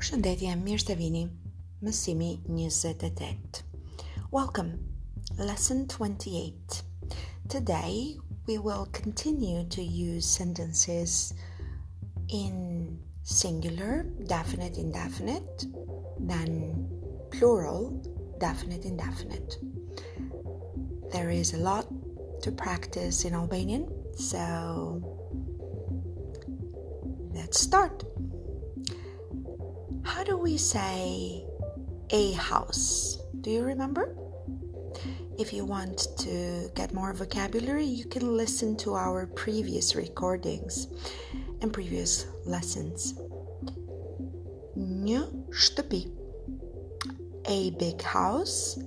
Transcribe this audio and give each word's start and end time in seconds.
Përshëndetje, 0.00 0.54
mirë 0.56 0.80
se 0.80 0.94
vini. 0.96 1.26
Mësimi 1.84 2.30
28. 2.48 3.58
Welcome. 4.32 4.78
Lesson 5.36 5.86
28. 5.88 6.78
Today 7.50 8.16
we 8.46 8.56
will 8.56 8.86
continue 8.92 9.66
to 9.68 9.82
use 9.82 10.24
sentences 10.24 11.34
in 12.30 12.98
singular, 13.24 14.06
definite, 14.26 14.78
indefinite, 14.78 15.66
then 16.18 16.88
plural, 17.30 17.90
definite, 18.40 18.86
indefinite. 18.86 19.58
There 21.12 21.28
is 21.28 21.52
a 21.52 21.58
lot 21.58 21.86
to 22.40 22.50
practice 22.50 23.26
in 23.26 23.34
Albanian, 23.34 23.86
so 24.16 25.02
let's 27.34 27.60
start. 27.60 28.02
How 30.20 30.24
do 30.24 30.36
we 30.36 30.58
say 30.58 31.46
a 32.10 32.32
house? 32.32 33.16
Do 33.40 33.48
you 33.50 33.62
remember? 33.62 34.14
If 35.38 35.50
you 35.50 35.64
want 35.64 36.08
to 36.18 36.70
get 36.74 36.92
more 36.92 37.14
vocabulary, 37.14 37.86
you 37.86 38.04
can 38.04 38.36
listen 38.36 38.76
to 38.84 38.92
our 38.92 39.24
previous 39.28 39.96
recordings 39.96 40.88
and 41.62 41.72
previous 41.72 42.26
lessons. 42.44 43.14
A 47.46 47.70
big 47.78 48.02
house. 48.02 48.78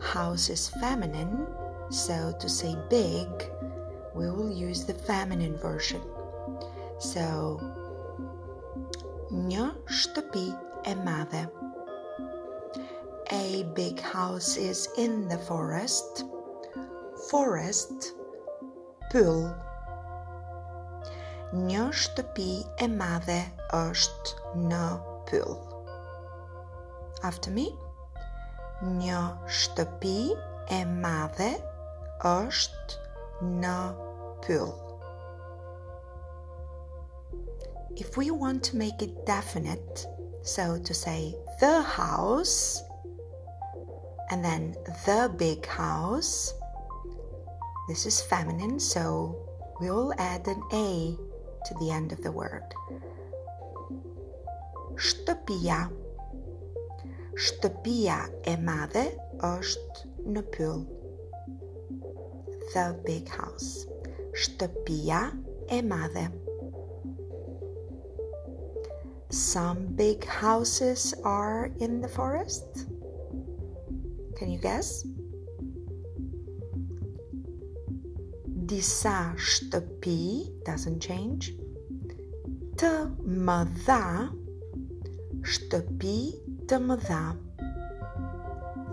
House 0.00 0.48
is 0.48 0.70
feminine, 0.80 1.46
so 1.90 2.34
to 2.40 2.48
say 2.48 2.74
big, 2.88 3.28
we 4.14 4.30
will 4.30 4.50
use 4.50 4.86
the 4.86 4.94
feminine 4.94 5.58
version. 5.58 6.00
So, 7.00 7.87
një 9.30 9.64
shtëpi 9.92 10.46
e 10.88 10.94
madhe. 11.04 11.42
A 13.30 13.62
big 13.74 14.00
house 14.00 14.56
is 14.56 14.88
in 14.96 15.28
the 15.28 15.36
forest. 15.36 16.24
Forest, 17.28 18.14
pyll. 19.12 19.52
Një 21.52 21.84
shtëpi 21.92 22.64
e 22.80 22.88
madhe 22.88 23.40
është 23.76 24.64
në 24.64 24.82
pyll. 25.28 25.60
After 27.22 27.52
me. 27.52 27.68
Një 28.80 29.22
shtëpi 29.44 30.18
e 30.72 30.84
madhe 31.04 31.52
është 32.24 33.48
në 33.60 33.78
pyll. 34.46 34.87
If 37.98 38.16
we 38.16 38.30
want 38.30 38.62
to 38.64 38.76
make 38.76 39.02
it 39.02 39.26
definite, 39.26 40.06
so 40.42 40.78
to 40.78 40.94
say 40.94 41.34
the 41.58 41.82
house 41.82 42.80
and 44.30 44.44
then 44.44 44.76
the 45.04 45.34
big 45.36 45.66
house, 45.66 46.54
this 47.88 48.06
is 48.06 48.22
feminine, 48.22 48.78
so 48.78 49.36
we 49.80 49.90
will 49.90 50.14
add 50.16 50.46
an 50.46 50.62
A 50.72 51.16
to 51.66 51.74
the 51.80 51.90
end 51.90 52.12
of 52.12 52.22
the 52.22 52.30
word. 52.30 52.62
Shtëpia. 54.94 55.90
Shtëpia 57.34 58.18
e 58.46 58.54
madhe 58.62 59.08
është 59.42 60.06
në 60.36 60.44
pyll. 60.54 60.84
The 62.74 62.94
big 63.04 63.26
house. 63.28 63.88
Shtëpia 64.38 65.32
e 65.66 65.82
madhe. 65.82 66.47
Some 69.30 69.88
big 69.94 70.24
houses 70.24 71.12
are 71.22 71.70
in 71.80 72.00
the 72.00 72.08
forest. 72.08 72.64
Can 74.38 74.50
you 74.50 74.58
guess? 74.58 75.04
Disa 78.64 79.36
shtëpi 79.36 80.64
doesn't 80.64 81.00
change. 81.04 81.52
Të 82.80 82.90
mëdha 83.28 84.32
shtëpi 85.44 86.16
të 86.64 86.80
mëdha. 86.88 87.20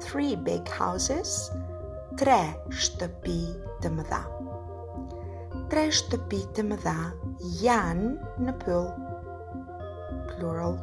Three 0.04 0.36
big 0.36 0.68
houses. 0.68 1.48
Tre 2.20 2.42
shtëpi 2.76 3.40
të 3.80 3.96
mëdha. 3.96 4.22
Tre 5.72 5.88
shtëpi 5.96 6.44
të 6.60 6.68
mëdha 6.74 7.00
janë 7.64 8.40
në 8.44 8.60
pyll. 8.66 9.05
Plural. 10.38 10.78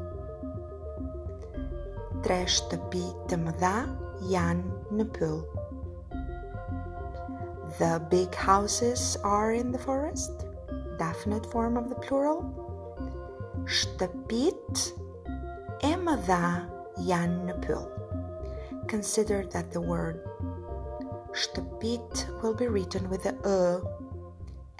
Tre 2.22 2.38
shtëpi 2.46 3.04
të 3.28 3.38
mëdha 3.42 3.74
janë. 4.30 4.80
The 7.78 8.00
big 8.10 8.34
houses 8.34 9.16
are 9.24 9.52
in 9.52 9.72
the 9.72 9.78
forest. 9.78 10.46
Definite 10.98 11.46
form 11.46 11.76
of 11.76 11.88
the 11.88 11.96
plural. 11.96 12.42
Shtëpit 13.64 14.92
e 15.82 15.94
mëdha 15.96 16.68
janë. 17.08 17.56
Consider 18.88 19.44
that 19.52 19.72
the 19.72 19.80
word 19.80 20.20
shtëpit 21.32 22.42
will 22.42 22.54
be 22.54 22.68
written 22.68 23.08
with 23.08 23.22
the 23.24 23.34
e 23.46 23.80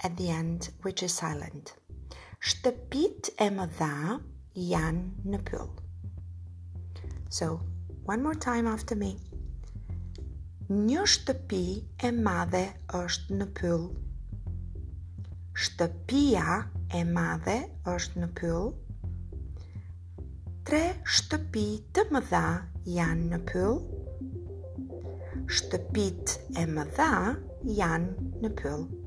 at 0.03 0.15
the 0.17 0.29
end, 0.29 0.69
which 0.83 1.01
is 1.01 1.13
silent. 1.13 1.73
Shtëpit 2.39 3.31
e 3.39 3.49
mëdha 3.49 4.21
janë 4.55 5.29
në 5.33 5.39
pyll. 5.47 5.69
So, 7.29 7.61
one 8.05 8.21
more 8.21 8.35
time 8.35 8.67
after 8.67 8.95
me. 8.95 9.15
Një 10.69 11.05
shtëpi 11.09 11.63
e 12.07 12.11
madhe 12.15 12.63
është 12.99 13.39
në 13.39 13.47
pyll. 13.57 13.89
Shtëpia 15.53 16.59
e 16.93 17.03
madhe 17.09 17.57
është 17.89 18.23
në 18.23 18.29
pyll. 18.39 18.71
Tre 20.63 20.83
shtëpi 21.03 21.67
të 21.93 22.07
mëdha 22.13 22.45
janë 22.97 23.29
në 23.33 23.41
pyll. 23.51 23.81
Shtëpit 25.49 26.37
e 26.57 26.67
mëdha 26.77 27.13
janë 27.81 28.29
në 28.45 28.53
pyll. 28.61 29.02